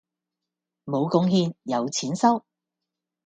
[0.85, 2.43] 無貢獻有錢收